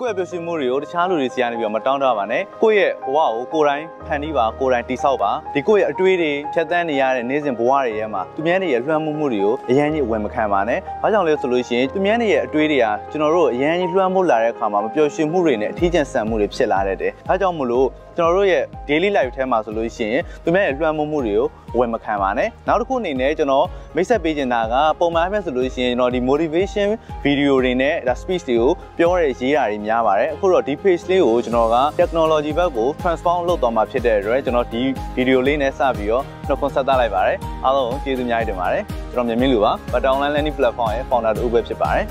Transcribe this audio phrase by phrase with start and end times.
[0.00, 17.86] ကိုယ့်ရဲ့ပျော်ရွှင်မှုတွေကိုတခြားလူတွေစီကနေပြီးတော့မတောင်းတပါနဲ့ကိုယ့်ရဲ့ဘဝကိုကိုယ်တိုင်ဖန်တီးပါကိုယ်တိုင်တိဆောက်ပါဒီကိုယ့်ရဲ့အတွေးတွေဖြတ်သန်းနေရတဲ့နေ့စဉ်ဘဝတွေထဲမှာသူများတွေရဲ့လွှမ်းမိုးမှုတွေကိုအရင်ကြီးအဝင်မခံပါနဲ့ဘာကြောင့်လဲဆိုလို့ရှိရင်သူများတွေရဲ့အတွေးတွေကကျွန်တော်တို့အရင်ကြီးလွှမ်းမိုးလာတဲ့အခါမှာမပျော်ရွှင်မှုတွေနဲ့အထီးကျန်ဆန်မှုတွေဖြစ်လာတတ်တယ်ဒါကြောင့်မို့လို့
[18.16, 21.46] ကျွန်တော်တို့ရဲ့ daily life ထဲမှာဆိုလို့ရှိရင်သူများရဲ့လွှမ်းမိုးမှုတွေကို
[21.78, 26.88] ဝယ်မခံပါနဲ့နောက်တစ်ခုအနေနဲ့ကျွန်တော်မိတ်ဆက်ပေးချင်တာကပုံမှန်အဖြစ်ဆိုလို့ရှိရင်ကျွန်တော်ဒီ motivation
[27.24, 34.82] video တွေနဲ့ဒါ speech တွေကိုပြောရရေးတာတွေများပါတယ်အခုတော့ဒီ page လေးကိုကျွန်တော်က technology ဘက်ကို transform လုပ်သွားမှာဖြစ်တဲ့အတွက်ကျွန်တော်ဒီ
[35.16, 38.82] video လေးနဲ့စပြီးတော့နှုတ်ခွန်းဆက်သလိုက်ပါတယ်အားလုံးကျေးဇူးအများကြီးတင်ပါတယ်
[39.12, 42.04] ကျွန်တော်မြင်မြင်လူပါ But Online Learning Platform ရဲ့ founder တူပဲဖြစ်ပါတယ်